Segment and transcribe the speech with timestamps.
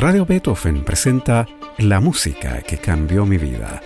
[0.00, 3.82] Radio Beethoven presenta La música que cambió mi vida.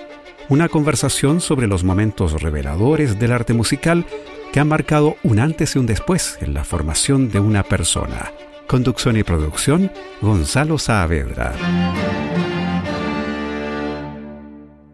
[0.51, 4.05] Una conversación sobre los momentos reveladores del arte musical
[4.53, 8.31] que han marcado un antes y un después en la formación de una persona.
[8.69, 9.91] Conducción y producción,
[10.21, 11.55] Gonzalo Saavedra.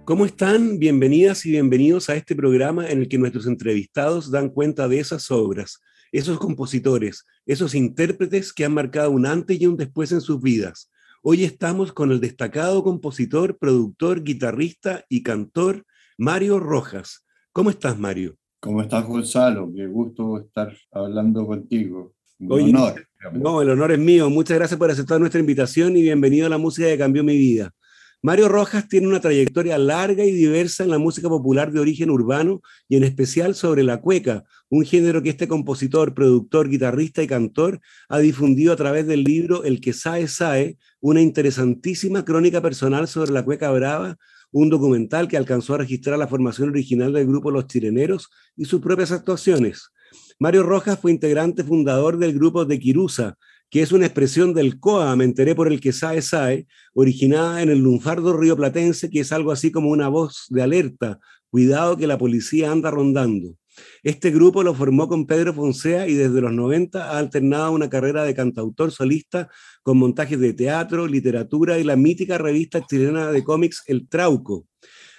[0.05, 0.79] ¿Cómo están?
[0.79, 5.33] Bienvenidas y bienvenidos a este programa en el que nuestros entrevistados dan cuenta de esas
[5.33, 5.81] obras,
[6.13, 10.89] esos compositores, esos intérpretes que han marcado un antes y un después en sus vidas.
[11.31, 15.85] Hoy estamos con el destacado compositor, productor, guitarrista y cantor
[16.17, 17.27] Mario Rojas.
[17.53, 18.37] ¿Cómo estás, Mario?
[18.61, 19.71] ¿Cómo estás, Gonzalo?
[19.77, 22.15] Qué gusto estar hablando contigo.
[22.39, 23.07] Un honor.
[23.35, 24.31] No, el honor es mío.
[24.31, 27.73] Muchas gracias por aceptar nuestra invitación y bienvenido a la música que cambió mi vida.
[28.21, 32.63] Mario Rojas tiene una trayectoria larga y diversa en la música popular de origen urbano
[32.89, 37.81] y en especial sobre la cueca, un género que este compositor, productor, guitarrista y cantor
[38.09, 43.31] ha difundido a través del libro El que sae sae, una interesantísima crónica personal sobre
[43.31, 44.17] la cueca brava,
[44.51, 48.81] un documental que alcanzó a registrar la formación original del grupo Los Chireneros y sus
[48.81, 49.93] propias actuaciones.
[50.41, 53.37] Mario Rojas fue integrante fundador del grupo de Quirusa,
[53.71, 57.69] que es una expresión del COA, me enteré por el que sae sae, originada en
[57.69, 61.19] el lunfardo río platense, que es algo así como una voz de alerta,
[61.51, 63.57] cuidado que la policía anda rondando.
[64.03, 68.25] Este grupo lo formó con Pedro Fonsea y desde los 90 ha alternado una carrera
[68.25, 69.49] de cantautor solista
[69.83, 74.67] con montajes de teatro, literatura y la mítica revista chilena de cómics El Trauco.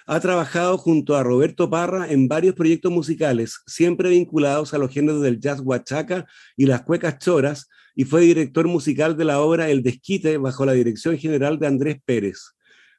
[0.06, 5.22] Ha trabajado junto a Roberto Parra en varios proyectos musicales, siempre vinculados a los géneros
[5.22, 6.26] del jazz huachaca
[6.58, 7.70] y las cuecas choras,
[8.00, 11.98] y fue director musical de la obra El Desquite bajo la dirección general de Andrés
[12.06, 12.54] Pérez.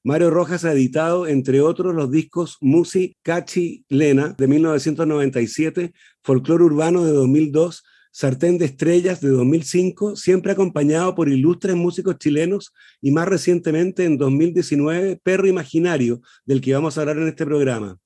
[0.05, 7.03] Mario Rojas ha editado, entre otros, los discos Musi Cachi Lena de 1997, Folclore Urbano
[7.07, 13.27] de 2002, Sartén de Estrellas de 2005, siempre acompañado por ilustres músicos chilenos y más
[13.27, 17.97] recientemente en 2019, Perro Imaginario, del que vamos a hablar en este programa.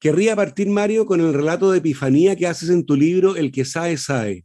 [0.00, 3.64] Querría partir, Mario, con el relato de epifanía que haces en tu libro El que
[3.64, 4.44] sabe, sabe.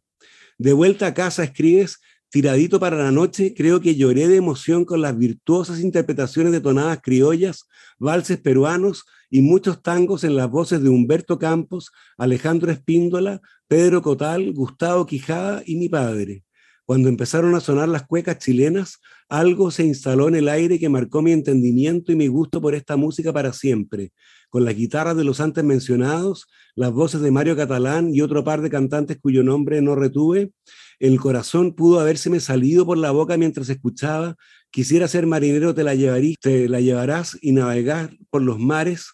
[0.59, 5.01] De vuelta a casa escribes, tiradito para la noche, creo que lloré de emoción con
[5.01, 7.67] las virtuosas interpretaciones de tonadas criollas,
[7.99, 14.51] valses peruanos y muchos tangos en las voces de Humberto Campos, Alejandro Espíndola, Pedro Cotal,
[14.51, 16.43] Gustavo Quijada y mi padre.
[16.85, 21.21] Cuando empezaron a sonar las cuecas chilenas, algo se instaló en el aire que marcó
[21.21, 24.11] mi entendimiento y mi gusto por esta música para siempre
[24.49, 28.61] con las guitarras de los antes mencionados, las voces de Mario Catalán y otro par
[28.61, 30.51] de cantantes cuyo nombre no retuve,
[30.99, 34.35] el corazón pudo habérseme salido por la boca mientras escuchaba,
[34.69, 35.95] quisiera ser marinero, te la,
[36.39, 39.07] te la llevarás y navegar por los mares.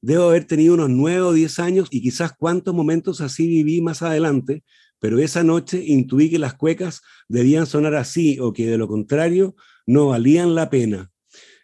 [0.00, 4.02] Debo haber tenido unos nueve o diez años y quizás cuántos momentos así viví más
[4.02, 4.62] adelante,
[5.00, 9.56] pero esa noche intuí que las cuecas debían sonar así o que de lo contrario
[9.84, 11.10] no valían la pena.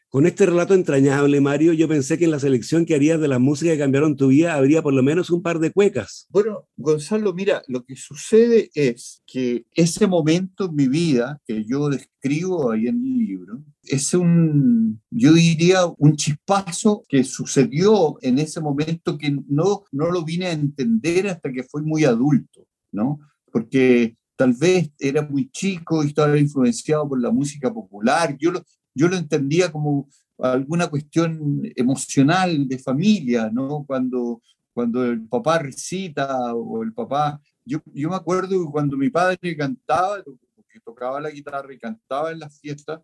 [0.09, 3.41] Con este relato entrañable, Mario, yo pensé que en la selección que harías de la
[3.41, 6.29] música que cambiaron tu vida habría por lo menos un par de cuecas.
[6.31, 11.89] Bueno, Gonzalo, mira, lo que sucede es que ese momento en mi vida que yo
[11.89, 18.61] describo ahí en el libro, es un, yo diría, un chispazo que sucedió en ese
[18.61, 23.19] momento que no, no lo vine a entender hasta que fui muy adulto, ¿no?
[23.53, 28.37] Porque tal vez era muy chico y estaba influenciado por la música popular.
[28.39, 28.63] Yo lo,
[28.97, 30.09] yo lo entendía como
[30.39, 33.85] alguna cuestión emocional de familia, ¿no?
[33.87, 34.43] Cuando,
[34.73, 37.41] cuando el papá recita o el papá...
[37.65, 40.23] Yo, yo me acuerdo que cuando mi padre cantaba,
[40.55, 43.01] porque tocaba la guitarra y cantaba en las fiestas,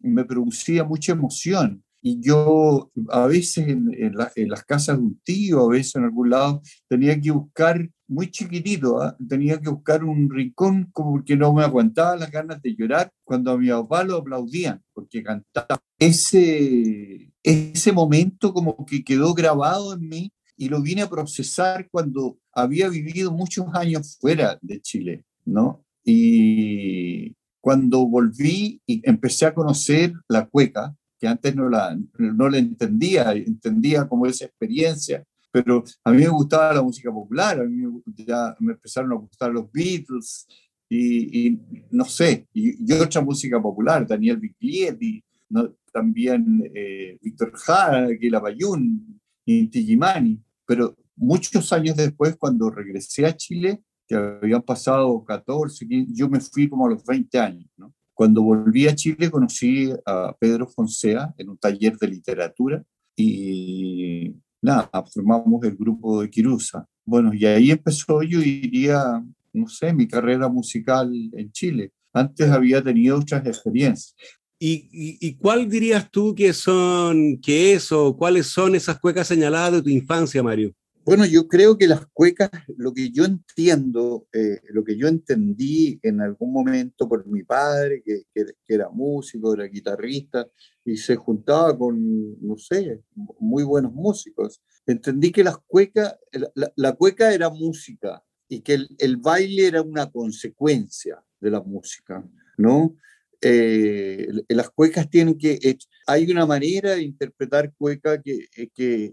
[0.00, 1.84] me producía mucha emoción.
[2.08, 6.30] Y yo a veces en, en, las casas de un tío, a veces en algún
[6.30, 9.16] lado, tenía que buscar, muy chiquitito, ¿ah?
[9.28, 13.50] tenía que buscar un rincón como porque no me aguantaba las ganas de llorar cuando
[13.50, 15.80] a mi papá lo aplaudían, porque cantaba.
[15.98, 22.38] Ese, ese momento como que quedó grabado en mí y lo vine a procesar cuando
[22.52, 25.84] había vivido muchos años fuera de Chile, ¿no?
[26.04, 32.58] Y cuando volví y empecé a conocer la cueca, que antes no la, no la
[32.58, 38.02] entendía, entendía como esa experiencia, pero a mí me gustaba la música popular, a mí
[38.16, 40.46] ya me empezaron a gustar los Beatles
[40.88, 41.58] y,
[41.90, 45.74] no sé, y, otra música popular, Daniel Biglietti, ¿no?
[45.92, 49.98] también eh, Víctor Jara, Gila Bayún, Inti
[50.66, 56.40] pero muchos años después, cuando regresé a Chile, que habían pasado 14, 15, yo me
[56.40, 57.94] fui como a los 20 años, ¿no?
[58.16, 62.82] Cuando volví a Chile conocí a Pedro Fonsea en un taller de literatura
[63.14, 64.32] y
[64.62, 66.86] nada, formamos el grupo de Quirusa.
[67.04, 69.22] Bueno, y ahí empezó, yo diría,
[69.52, 71.92] no sé, mi carrera musical en Chile.
[72.14, 74.16] Antes había tenido otras experiencias.
[74.58, 79.82] ¿Y, cuál dirías tú que son, que es o cuáles son esas cuecas señaladas de
[79.82, 80.72] tu infancia, Mario?
[81.06, 86.00] Bueno, yo creo que las cuecas, lo que yo entiendo, eh, lo que yo entendí
[86.02, 88.24] en algún momento por mi padre, que,
[88.66, 90.48] era músico, era guitarrista,
[90.84, 91.96] y se juntaba con,
[92.44, 93.04] no sé,
[93.38, 96.16] muy buenos músicos, entendí que las cuecas,
[96.74, 102.28] la, cueca era música y que el, baile era una consecuencia de la música,
[102.58, 102.96] ¿no?
[103.40, 105.78] Eh, las cuecas tienen que,
[106.08, 109.12] hay una manera de interpretar cueca que, que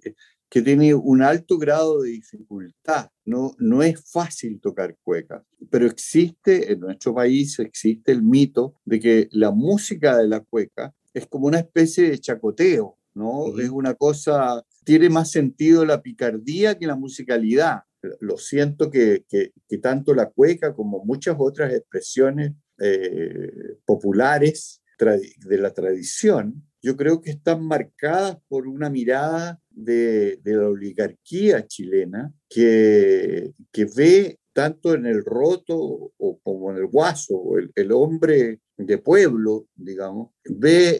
[0.54, 3.10] que tiene un alto grado de dificultad.
[3.26, 9.00] No, no es fácil tocar cueca, pero existe, en nuestro país existe el mito de
[9.00, 13.60] que la música de la cueca es como una especie de chacoteo, ¿no?
[13.60, 17.80] Es una cosa, tiene más sentido la picardía que la musicalidad.
[18.20, 25.74] Lo siento que, que, tanto la cueca como muchas otras expresiones eh, populares de la
[25.74, 33.86] tradición, yo creo que están marcadas por una mirada de, la oligarquía chilena que, que
[33.86, 39.68] ve tanto en el roto o, como en el guaso, el, el, hombre de pueblo,
[39.74, 41.00] digamos, ve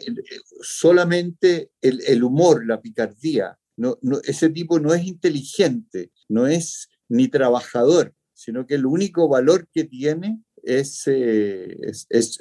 [0.62, 3.56] solamente el, el humor, la picardía.
[3.76, 9.68] No, ese tipo no es inteligente, no es ni trabajador, sino que el único valor
[9.72, 11.06] que tiene es,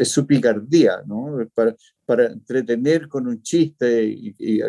[0.10, 1.48] su picardía, ¿no?
[1.54, 1.76] Para,
[2.06, 4.06] para, entretener con un chiste.
[4.06, 4.62] Y, y,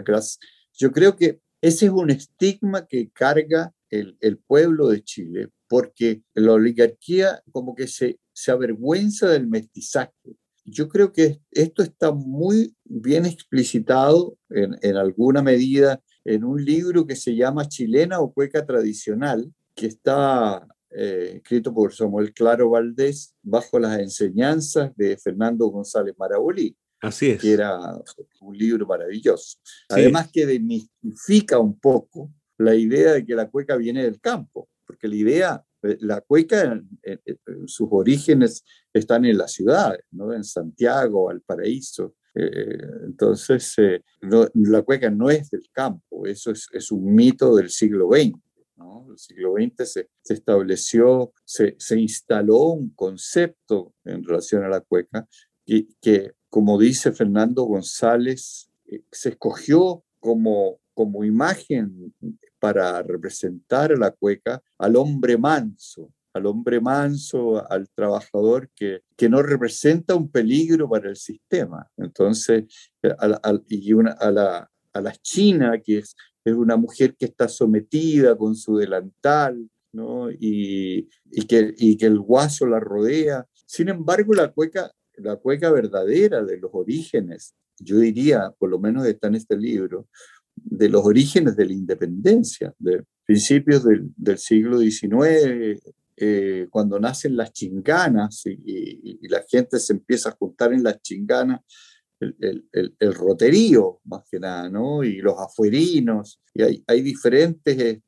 [0.77, 6.23] yo creo que ese es un estigma que carga el, el, pueblo de Chile, porque
[6.35, 10.13] la oligarquía como que se, se avergüenza del mestizaje.
[10.65, 17.07] Yo creo que esto está muy bien explicitado en, en alguna medida en un libro
[17.07, 20.67] que se llama Chilena o Cueca Tradicional, que está
[20.97, 26.77] eh, escrito por Samuel Claro Valdés bajo las enseñanzas de Fernando González Marabolí.
[27.01, 27.41] Así es.
[27.41, 27.79] Que era
[28.41, 29.59] un libro maravilloso.
[29.89, 35.09] Además que demistifica un poco la idea de que la cueca viene del campo, porque
[35.09, 36.81] la idea, eh, la cueca,
[37.67, 40.33] sus orígenes están en las ciudades, ¿no?
[40.33, 42.15] en Santiago, Valparaíso.
[42.35, 44.03] Eh, entonces, eh,
[44.55, 48.44] la cueca no es del campo, eso es, es un mito del siglo XX.
[49.15, 49.17] ¿No?
[49.17, 55.27] El siglo XX se, estableció, se, se, instaló un concepto en relación a la cueca
[55.65, 62.15] y que como dice Fernando González, eh, se escogió como, como imagen
[62.61, 69.29] para representar a la cueca al hombre manso, al hombre manso, al trabajador que, que
[69.29, 71.91] no representa un peligro para el sistema.
[71.97, 72.67] Entonces,
[73.03, 76.15] eh, a, y una, a, la, a la China, que es,
[76.45, 80.31] es una mujer que está sometida con su delantal, ¿no?
[80.31, 83.47] y, y, que, y que el guaso la rodea.
[83.67, 89.07] Sin embargo, la cueca la cueca verdadera de los orígenes, yo diría, por lo menos
[89.07, 90.09] está en este libro,
[90.57, 95.81] de los orígenes de la independencia, de principios del, siglo XIX,
[96.17, 101.61] eh, cuando nacen las chinganas y, la gente se empieza a juntar en las chinganas,
[102.21, 102.67] el,
[102.99, 105.03] el, roterío más que nada, ¿no?
[105.03, 108.01] Y los afuerinos, y hay, hay diferentes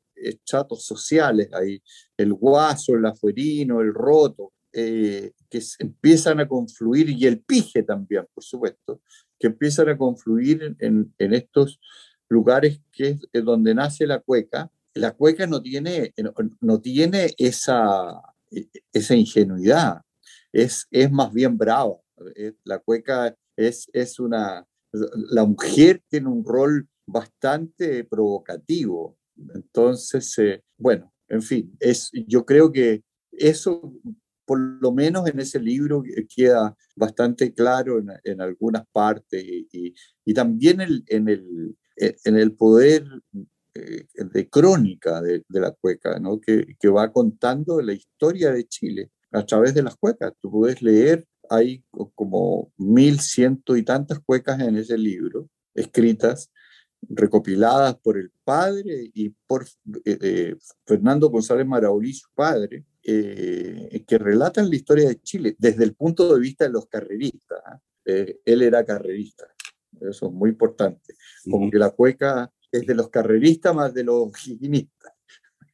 [0.43, 1.81] chatos sociales, hay
[2.17, 8.25] el guaso, el afuerino, el roto, eh, que empiezan a confluir, y el pije también,
[8.33, 9.01] por supuesto,
[9.39, 11.79] que empiezan a confluir en, en estos
[12.29, 14.71] lugares que es donde nace la cueca.
[14.93, 16.13] La cueca no tiene,
[16.61, 18.19] no tiene esa,
[18.91, 20.01] esa ingenuidad,
[20.51, 21.97] es, es más bien brava.
[22.63, 24.65] La cueca es, es una...
[25.31, 29.17] La mujer tiene un rol bastante provocativo.
[29.53, 33.93] Entonces, eh, bueno, en fin, es, yo creo que eso
[34.45, 36.01] por lo menos en ese libro
[36.33, 43.05] queda bastante claro en, algunas partes y, también en, el, en el poder
[43.73, 46.39] eh, de crónica de, la cueca, ¿no?
[46.39, 50.31] que, que, va contando la historia de Chile a través de las cuecas.
[50.41, 51.83] Tú puedes leer, hay
[52.15, 56.51] como mil ciento y tantas cuecas en ese libro escritas
[57.01, 59.63] recopiladas por el padre y por
[60.05, 65.83] eh, eh, Fernando González Maraulí, su padre, eh, que relatan la historia de Chile desde
[65.83, 67.59] el punto de vista de los carreristas.
[67.65, 67.79] ¿ah?
[68.05, 69.45] él era carrerista,
[69.99, 71.15] eso es muy importante.
[71.43, 75.13] Como que la cueca es de los carreristas más de los higienistas.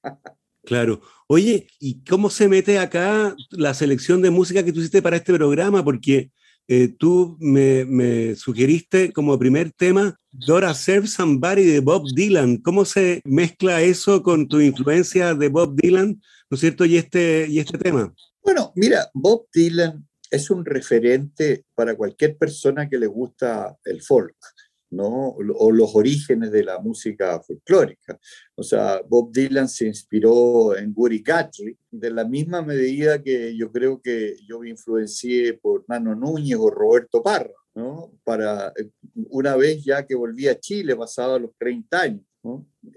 [0.63, 1.01] Claro.
[1.27, 5.33] Oye, ¿y cómo se mete acá la selección de música que tú hiciste para este
[5.33, 5.83] programa?
[5.83, 6.31] Porque
[6.67, 12.57] eh, tú me, sugeriste como primer tema Dora Serve Somebody de Bob Dylan.
[12.57, 16.85] ¿Cómo se mezcla eso con tu influencia de Bob Dylan, ¿no es cierto?
[16.85, 18.13] Y este, y este tema.
[18.41, 24.35] Bueno, mira, Bob Dylan es un referente para cualquier persona que le gusta el folk.
[24.93, 25.29] ¿No?
[25.29, 28.19] o los orígenes de la música folclórica.
[28.55, 33.71] O sea, Bob Dylan se inspiró en Woody Guthrie de la misma medida que yo
[33.71, 38.11] creo que yo me influencié por Nano Núñez o Roberto Parra, ¿no?
[38.23, 38.89] Para eh,
[39.29, 42.25] una vez ya que volví a Chile, pasado los 30 años.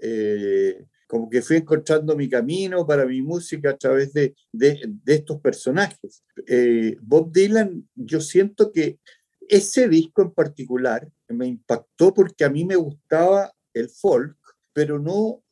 [0.01, 5.39] Eh, como que fui encontrando mi camino para mi música a través de, de, estos
[5.39, 6.21] personajes.
[6.45, 8.99] Eh, Bob Dylan, yo siento que
[9.47, 14.37] ese disco en particular me impactó porque a mí me gustaba el folk,
[14.73, 15.43] pero no,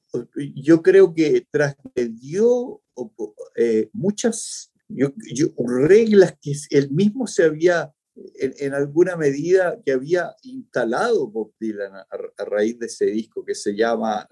[0.55, 2.81] yo creo que trasgredió
[3.55, 4.71] eh, muchas
[5.57, 7.91] reglas que él mismo se había,
[8.35, 13.75] en, alguna medida, que había instalado Bob Dylan a raíz de ese disco que se
[13.75, 14.27] llama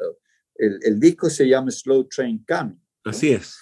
[0.55, 2.81] el, disco se llama Slow Train Coming.
[3.03, 3.57] Así es,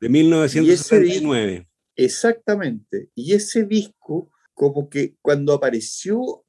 [0.00, 1.68] de 1969.
[1.96, 3.10] exactamente.
[3.14, 6.44] Y ese disco, como que cuando apareció,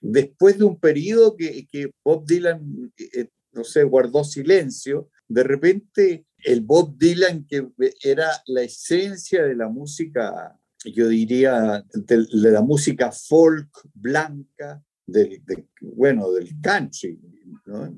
[0.00, 6.60] después de un periodo que, Bob Dylan, eh, no sé, guardó silencio, de repente el
[6.62, 7.68] Bob Dylan que
[8.02, 15.42] era la esencia de la música, yo diría, de, la música folk blanca, del,
[15.80, 17.20] bueno, del country,
[17.66, 17.94] ¿no?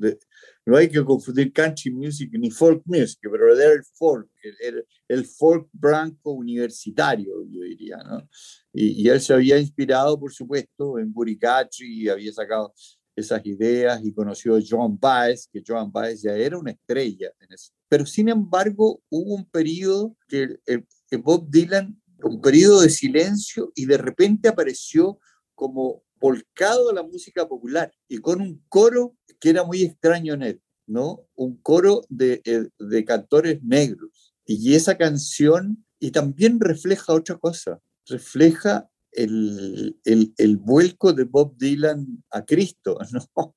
[0.65, 4.29] No hay que confundir country music ni folk music, pero era el folk,
[4.61, 8.29] el, el folk blanco universitario, yo diría, ¿no?
[8.73, 12.73] Y, él se había inspirado, por supuesto, en Buricacci y había sacado
[13.15, 17.53] esas ideas y conoció a John Baez, que John Baez ya era una estrella en
[17.53, 17.73] eso.
[17.89, 23.85] Pero sin embargo, hubo un periodo que, que Bob Dylan, un periodo de silencio y
[23.85, 25.19] de repente apareció
[25.55, 30.43] como volcado a la música popular y con un coro que era muy extraño en
[30.43, 31.27] él, ¿no?
[31.35, 34.33] Un coro de, eh, de cantores negros.
[34.47, 41.57] Y esa canción, y también refleja otra cosa, refleja el, el, el, vuelco de Bob
[41.59, 43.55] Dylan a Cristo, ¿no?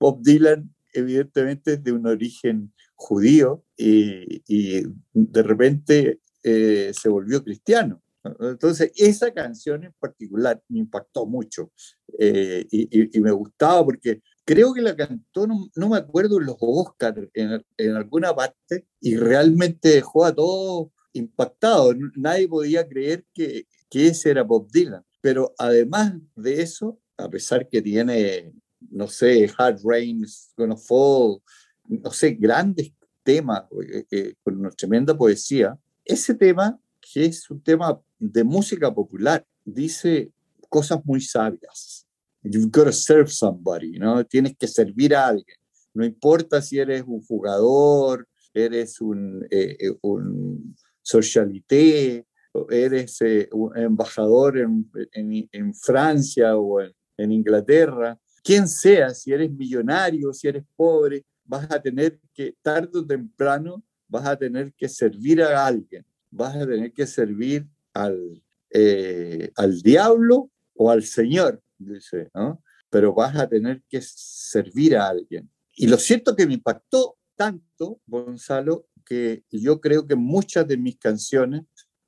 [0.00, 4.82] Bob Dylan evidentemente es de un origen judío y, y
[5.12, 8.03] de repente eh, se volvió cristiano.
[8.40, 11.72] Entonces, esa canción en particular me impactó mucho
[12.18, 17.28] eh, y, me gustaba porque creo que la cantó, no, me acuerdo, en los Oscars,
[17.34, 21.96] en, en, alguna parte, y realmente dejó a todos impactados.
[22.16, 25.04] Nadie podía creer que, que ese era Bob Dylan.
[25.20, 28.52] Pero además de eso, a pesar que tiene,
[28.90, 31.40] no sé, Hard Rain's Gonna Fall,
[31.88, 37.62] no sé, grandes temas eh, eh, con una tremenda poesía, ese tema, que es un
[37.62, 38.00] tema
[38.32, 40.32] de música popular dice
[40.68, 42.06] cosas muy sabias.
[42.42, 44.24] You've got to serve somebody, ¿no?
[44.24, 45.56] Tienes que servir a alguien.
[45.94, 52.26] No importa si eres un jugador, eres un, eh, eh, un socialité,
[52.70, 59.50] eres eh, un embajador en, en, Francia o en, en Inglaterra, quien sea, si eres
[59.50, 64.88] millonario, si eres pobre, vas a tener que, tarde o temprano, vas a tener que
[64.88, 71.62] servir a alguien, vas a tener que servir al, eh, al diablo o al Señor,
[71.78, 72.62] dice, ¿no?
[72.90, 75.50] Pero vas a tener que servir a alguien.
[75.76, 80.98] Y lo cierto que me impactó tanto, Gonzalo, que yo creo que muchas de mis
[80.98, 81.62] canciones,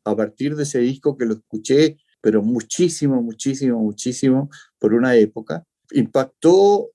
[0.04, 5.64] a partir de ese disco que lo escuché, pero muchísimo, muchísimo, muchísimo, por una época,
[5.92, 6.90] impactó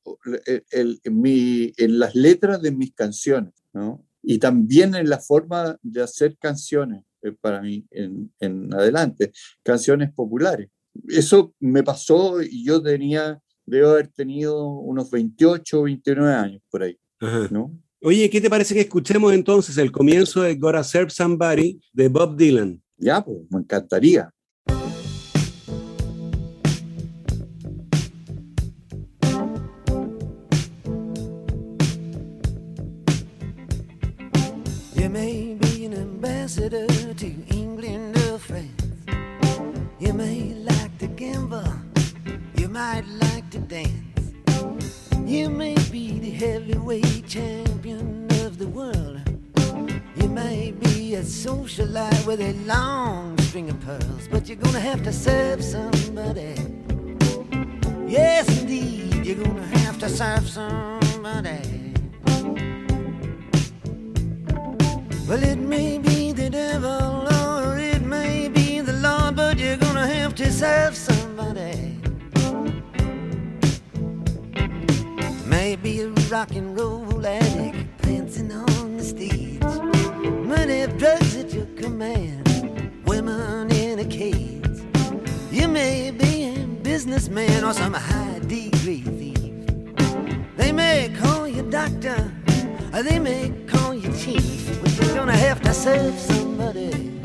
[0.71, 4.05] el, mi, en las letras de mis canciones, ¿no?
[4.24, 7.03] Y también en la forma de hacer canciones.
[7.24, 9.32] Eh, para mí en, en, adelante,
[9.63, 10.70] canciones populares.
[11.08, 16.84] Eso me pasó y yo tenía, debo haber tenido unos 28 o 29 años por
[16.84, 16.98] ahí,
[17.50, 17.78] ¿no?
[18.04, 22.36] Oye, ¿qué te parece que escuchemos entonces el comienzo de Gotta Serve Somebody de Bob
[22.36, 22.82] Dylan?
[22.98, 24.32] Ya, pues, me encantaría.
[52.74, 56.56] Long string of pearls, but you're gonna have to serve somebody.
[58.08, 61.94] Yes, indeed, you're gonna have to serve somebody.
[65.28, 70.08] Well, it may be the devil or it may be the Lord, but you're gonna
[70.08, 71.98] have to serve somebody.
[75.46, 79.62] Maybe a rock and roll addict dancing on the stage.
[80.51, 82.50] Money, drugs at your command,
[83.12, 84.63] women in a cage.
[85.51, 89.65] You may be a businessman or some high degree thief.
[90.56, 92.20] They may call you doctor,
[92.94, 97.20] or they may call you chief, but you're gonna have to serve somebody.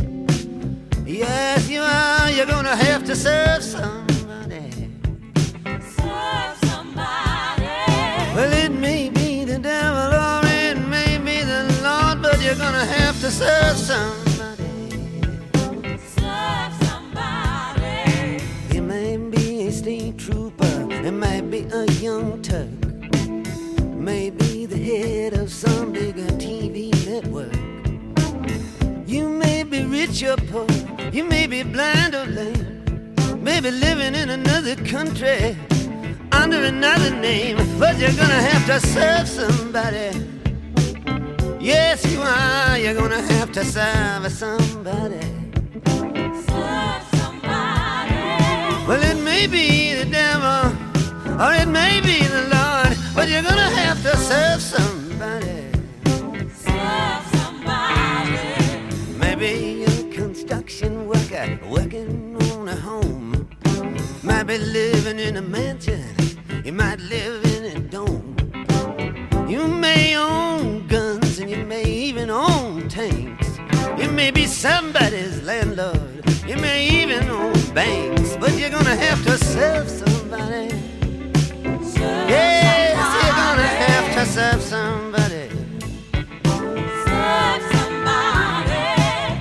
[1.06, 2.32] Yes, you are.
[2.32, 4.90] You're gonna have to serve somebody.
[6.00, 7.78] Serve somebody.
[8.34, 12.88] Well, it may be the devil or it may be the Lord, but you're gonna
[12.98, 14.25] have to serve somebody.
[21.06, 22.68] It might be a young Turk,
[23.94, 27.54] maybe the head of some bigger TV network.
[29.06, 30.66] You may be rich or poor,
[31.12, 32.84] you may be blind or lame,
[33.40, 35.56] maybe living in another country
[36.32, 40.10] under another name, but you're gonna have to serve somebody.
[41.60, 42.78] Yes, you are.
[42.78, 45.20] You're gonna have to serve somebody.
[46.46, 48.14] Serve somebody.
[48.86, 50.85] Well, it may be the devil,
[51.38, 55.70] or it may be the Lord, but you're gonna have to serve somebody.
[56.64, 58.38] Serve somebody.
[59.18, 63.48] Maybe a construction worker working on a home.
[64.22, 66.16] Might be living in a mansion,
[66.64, 68.34] you might live in a dome.
[69.46, 73.58] You may own guns and you may even own tanks.
[73.98, 79.36] You may be somebody's landlord, you may even own banks, but you're gonna have to
[79.36, 80.95] serve somebody.
[81.98, 85.48] Yes, you're gonna have to serve somebody.
[87.06, 88.86] Serve somebody.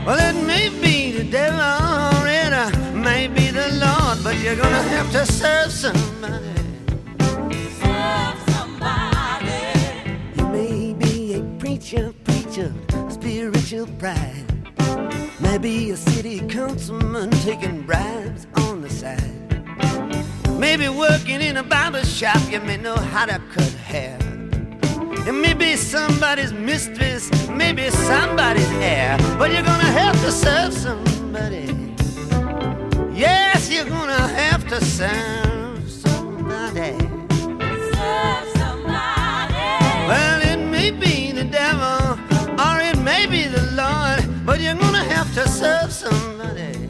[0.05, 4.83] Well, it may be the devil or it may be the Lord, but you're gonna
[4.95, 6.55] have to serve somebody.
[7.81, 9.61] Serve somebody.
[10.37, 12.73] You may be a preacher, preacher,
[13.09, 14.45] spiritual pride.
[15.39, 19.34] Maybe a city councilman taking bribes on the side.
[20.57, 24.17] Maybe working in a barber shop, you may know how to cut hair.
[25.27, 31.65] It may be somebody's mistress, maybe somebody's heir, but you're gonna have to serve somebody.
[33.13, 36.97] Yes, you're gonna have to serve somebody.
[37.93, 39.55] Serve somebody.
[40.07, 42.19] Well, it may be the devil
[42.59, 46.84] or it may be the Lord, but you're gonna have to serve somebody.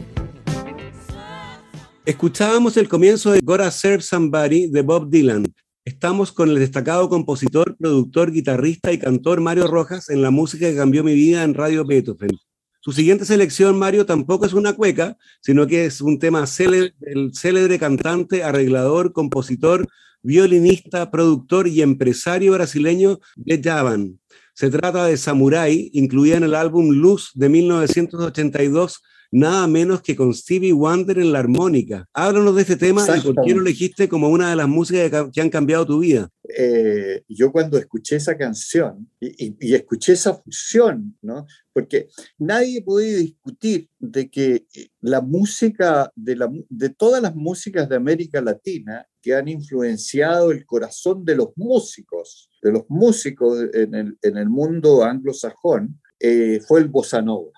[2.06, 5.44] Escuchábamos el comienzo de Gotta Serve Somebody de Bob Dylan.
[5.84, 10.76] Estamos con el destacado compositor, productor, guitarrista y cantor Mario Rojas en la música que
[10.76, 12.30] cambió mi vida en Radio Beethoven.
[12.78, 17.34] Su siguiente selección, Mario, tampoco es una cueca, sino que es un tema célebre del
[17.34, 19.88] célebre cantante, arreglador, compositor,
[20.22, 24.20] violinista, productor y empresario brasileño de Javan.
[24.54, 29.02] Se trata de Samurai, incluida en el álbum Luz de 1982,
[29.38, 32.06] nada menos que con Stevie Wonder en la armónica.
[32.14, 35.40] Háblanos de este tema y por qué lo elegiste como una de las músicas que
[35.40, 36.28] han cambiado tu vida.
[36.58, 41.44] eh, yo cuando escuché esa canción y, y- y escuché esa fusión, ¿no?
[41.72, 47.34] Porque nadie puede discutir de que eh, la música, de, la, mu- de todas las
[47.34, 53.58] músicas de América Latina que han influenciado el corazón de los músicos, de los músicos
[53.74, 57.50] en el, en el mundo anglosajón, eh, fue el bossa nova,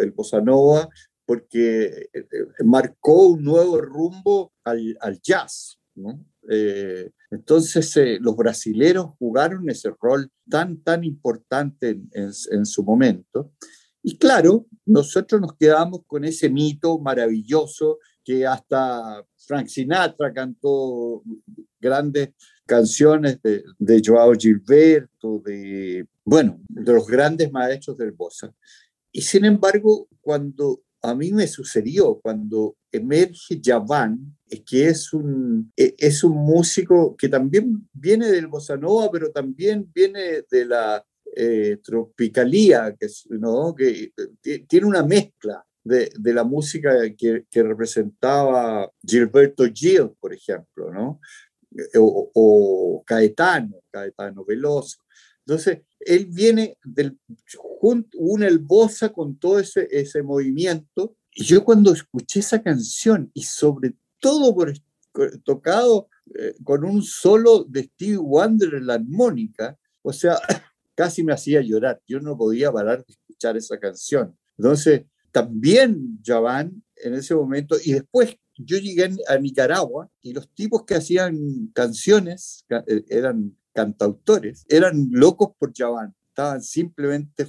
[0.00, 0.88] El bossa nova
[1.26, 5.78] porque eh, eh, marcó un nuevo rumbo al, al jazz.
[6.48, 13.52] Eh, entonces, los brasileros jugaron ese rol tan, tan importante en su momento.
[14.02, 21.24] Y claro, nosotros nos quedamos con ese mito maravilloso que hasta Frank Sinatra cantó
[21.80, 22.30] grandes
[22.66, 28.54] canciones de, de Joao Gilberto, de, bueno, de los grandes maestros del bossa.
[29.16, 35.94] Y sin embargo, cuando a mí me sucedió, cuando emerge Javan, que es un, e-
[35.96, 41.02] es un músico que también viene del bossa nova, pero también viene de la
[41.34, 43.74] eh, tropicalía, que, ¿no?
[43.74, 44.10] que eh,
[44.42, 50.92] ti- tiene una mezcla de, de la música que, que representaba Gilberto Gil, por ejemplo,
[50.92, 51.20] ¿no?
[51.76, 54.98] Eh, o, o Caetano, Caetano Veloso.
[55.46, 57.18] Entonces, él viene del,
[57.56, 61.16] junto, une el bossa con todo ese, ese movimiento.
[61.32, 64.72] Y yo cuando escuché esa canción, y sobre todo por
[65.44, 70.38] tocado eh, con un solo de Stevie Wonder en la armónica, o sea,
[70.94, 72.00] casi me hacía llorar.
[72.06, 74.36] Yo no podía parar de escuchar esa canción.
[74.56, 80.84] Entonces, también Javan en ese momento, y después yo llegué a Nicaragua y los tipos
[80.84, 87.46] que hacían canciones ca- eh, eran cantautores, eran locos por Javan, estaban simplemente,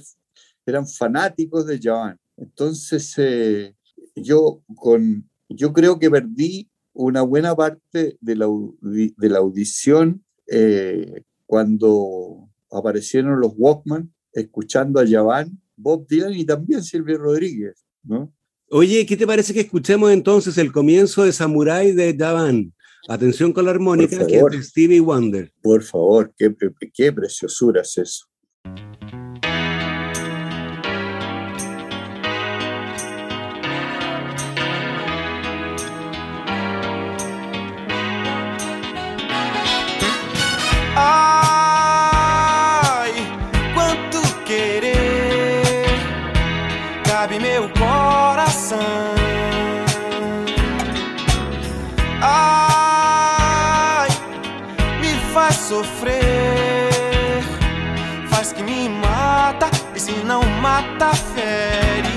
[0.66, 2.18] eran fanáticos de Javan.
[2.36, 3.74] Entonces, eh,
[4.14, 8.46] yo con yo creo que perdí una buena parte de la,
[8.82, 16.82] de la audición eh, cuando aparecieron los Walkman, escuchando a Yaván, Bob Dylan y también
[16.82, 18.32] Silvio Rodríguez, ¿no?
[18.70, 22.74] Oye, ¿qué te parece que escuchemos entonces el comienzo de Samurai de Davan?
[23.08, 24.52] Atención con la armónica, Por que es favor.
[24.52, 25.52] de Stevie Wonder.
[25.62, 26.54] Por favor, qué,
[26.92, 28.26] qué preciosura es eso.
[41.00, 41.47] Ai,
[60.08, 62.08] se não mata fere.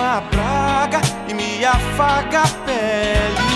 [0.00, 3.50] uma praga e me afaga a pele.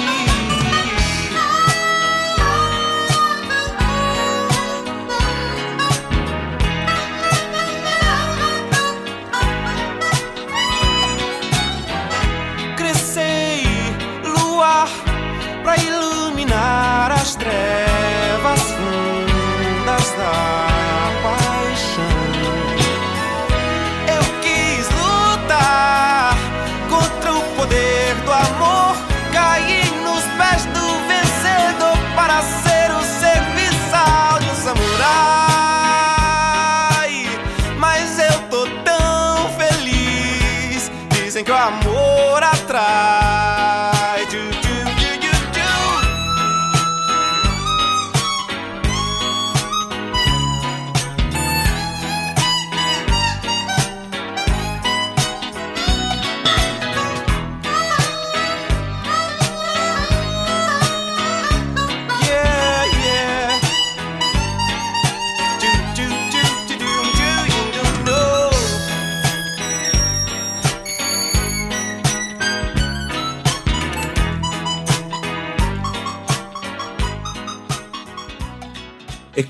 [12.76, 13.64] crescei
[14.22, 14.88] luar
[15.62, 17.83] pra iluminar as trevas
[41.44, 41.93] Dizem que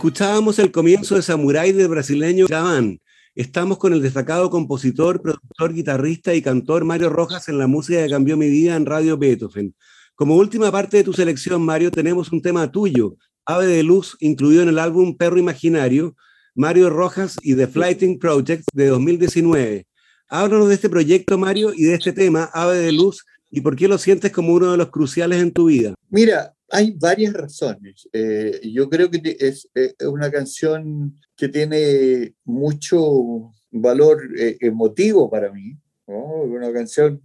[0.04, 3.00] Escuchábamos el comienzo de Samurai del brasileño Davan.
[3.34, 8.10] Estamos con el destacado compositor, productor, guitarrista y cantor Mario Rojas en la música que
[8.10, 9.74] cambió mi vida en Radio Beethoven.
[10.14, 14.62] Como última parte de tu selección, Mario, tenemos un tema tuyo, Ave de Luz, incluido
[14.62, 16.14] en el álbum Perro Imaginario,
[16.54, 19.86] Mario Rojas y The Flighting Project de 2019.
[20.28, 23.88] Háblanos de este proyecto, Mario, y de este tema, Ave de Luz, y por qué
[23.88, 25.94] lo sientes como uno de los cruciales en tu vida.
[26.10, 28.08] Mira, hay varias razones.
[28.12, 29.68] Eh, yo creo que eh, es
[30.06, 35.76] una canción que tiene mucho valor eh, emotivo para mí.
[36.06, 36.42] ¿no?
[36.42, 37.20] Una canción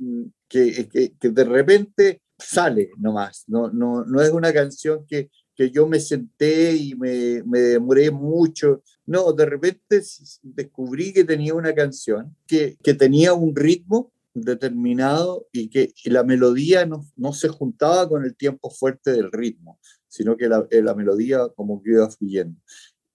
[0.47, 3.43] que, que- que de repente sale nomás.
[3.47, 8.11] No, no, no es una canción que, que yo me senté y me, me demoré
[8.11, 8.81] mucho.
[9.05, 10.01] No, de repente
[10.43, 16.85] descubrí que tenía una canción que, que tenía un ritmo determinado y que la melodía
[16.85, 20.95] no, no se juntaba con el tiempo fuerte del ritmo, sino que la, eh, la
[20.95, 22.59] melodía como que iba fluyendo.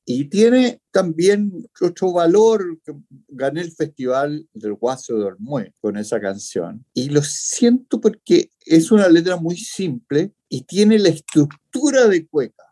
[0.07, 2.79] Y tiene también otro valor,
[3.29, 6.85] gané el festival del Guaso de Olmué con esa canción.
[6.93, 12.65] Y lo siento porque es una letra muy simple y tiene la estructura de cueca,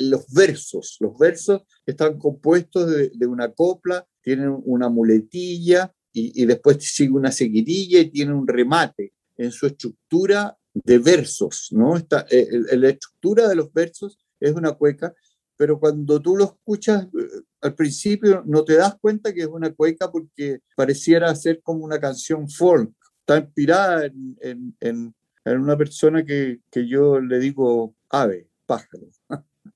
[0.00, 0.96] los versos.
[0.98, 7.12] Los versos están compuestos de, de una copla, tienen una muletilla y, y después sigue
[7.12, 11.96] una seguidilla y tiene un remate en su estructura de versos, ¿no?
[11.96, 15.14] Está, eh, la estructura de los versos es una cueca,
[15.56, 19.72] pero cuando tú lo escuchas eh, al principio no te das cuenta que es una
[19.72, 25.76] cueca porque pareciera ser como una canción folk, está inspirada en, en- en- en una
[25.76, 29.08] persona que, que yo le digo ave, pájaro,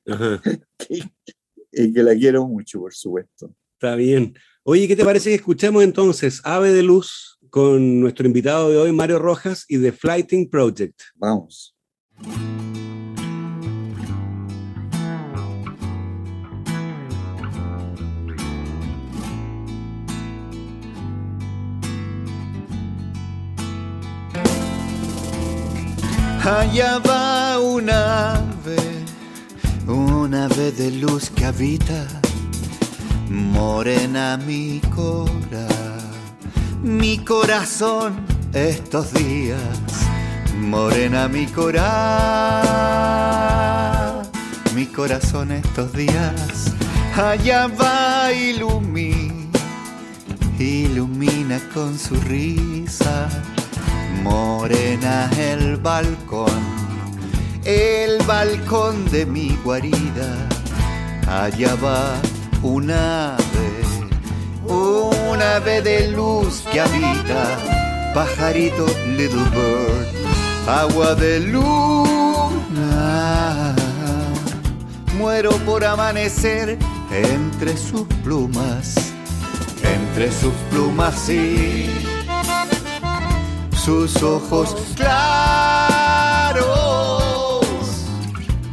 [1.73, 3.55] y que la quiero mucho, por supuesto.
[3.75, 4.35] Está bien.
[4.69, 8.91] Oye, ¿qué te parece que escuchemos entonces Ave de Luz con nuestro invitado de hoy,
[8.91, 11.03] Mario Rojas, y The Flighting Project?
[11.15, 11.77] Vamos.
[26.45, 28.77] Allá va un ave,
[29.87, 32.21] un ave de luz que habita,
[33.37, 35.69] morena mi cora,
[36.83, 38.17] mi corazón
[38.55, 39.61] estos días,
[40.59, 41.83] morena mi cora,
[44.75, 46.73] mi corazón estos días,
[47.15, 49.61] allá va ilumina,
[50.59, 53.29] ilumina con su risa.
[54.23, 56.63] Morena el balcón,
[57.65, 60.35] el balcón de mi guarida.
[61.29, 62.17] Allá va
[62.63, 63.83] un ave,
[64.65, 67.59] un ave de luz que habita,
[68.15, 70.07] pajarito little bird,
[70.69, 71.75] agua de luna.
[75.19, 76.79] Muero por amanecer
[77.11, 78.95] entre sus plumas,
[79.83, 81.91] entre sus plumas sí
[83.87, 86.43] sus ojos claros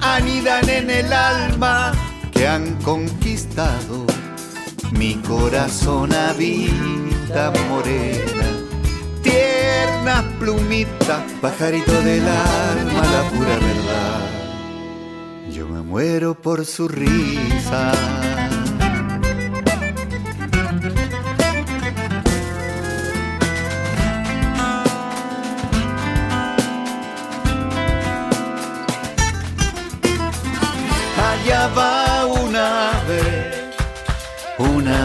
[0.01, 1.91] anidan en el alma
[2.31, 3.22] que han conquistado.
[4.93, 8.47] Mi corazón habita morena,
[9.21, 14.29] tierna plumita, pajarito del alma, la pura verdad.
[15.51, 17.91] Yo me muero por su risa.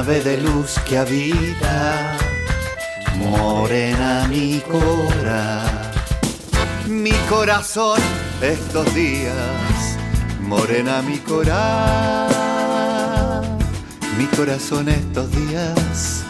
[0.08, 2.16] Ave de luz que habita,
[3.18, 5.62] morena mi cora,
[6.86, 8.00] mi corazón
[8.40, 9.98] estos días,
[10.40, 12.26] morena mi cora,
[14.16, 16.24] mi corazón estos días,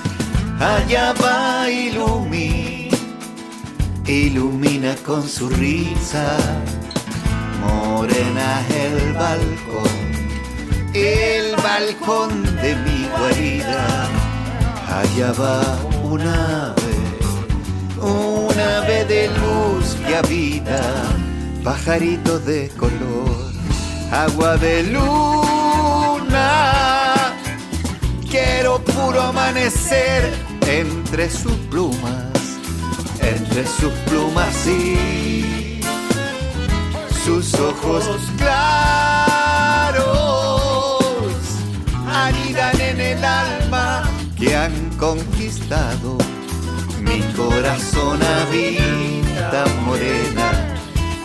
[0.59, 2.97] allá va ilumina,
[4.07, 6.37] ilumina con su risa.
[7.61, 9.88] Morena el balcón,
[11.03, 14.09] el balcón de mi guarida.
[14.89, 15.61] Allá va
[16.03, 16.97] un ave,
[18.01, 20.81] un ave de luz que habita,
[21.63, 23.53] pajarito de color,
[24.11, 26.35] agua de luna.
[28.31, 30.33] Quiero puro amanecer
[30.67, 32.33] entre sus plumas,
[33.21, 35.19] entre sus plumas sí
[37.29, 38.07] sus ojos
[38.39, 39.58] claros
[42.59, 44.03] en el alma
[44.39, 46.19] que han conquistado.
[47.01, 50.77] Mi corazón habita morena,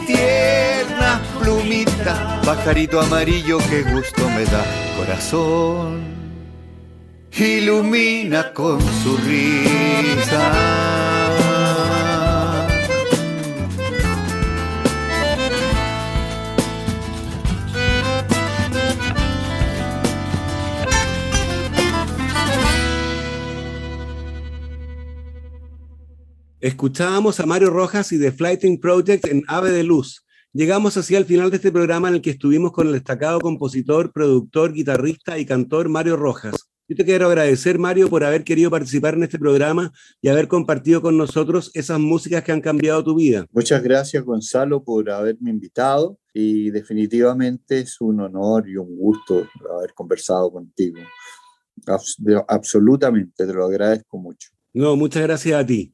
[0.06, 4.63] tierna plumita, pajarito amarillo que gusto me da.
[4.98, 6.13] Corazón
[7.43, 11.22] ilumina con su risa.
[26.63, 30.26] Escuchábamos a Mario Rojas y The Flighting Project en Ave de Luz.
[30.54, 34.13] Llegamos así al final de este programa en el que estuvimos con el destacado compositor,
[34.13, 36.56] productor, guitarrista y cantor Mario Rojas.
[36.88, 41.02] Yo te quiero agradecer, Mario, por haber querido participar en este programa y haber compartido
[41.02, 43.45] con nosotros esas músicas que han cambiado tu vida.
[43.52, 49.93] Muchas gracias, Gonzalo, por haberme invitado y definitivamente es un honor y un gusto haber
[49.93, 50.99] conversado contigo.
[51.88, 54.47] Abs- absolutamente, te lo agradezco mucho.
[54.76, 55.93] No, muchas gracias a ti.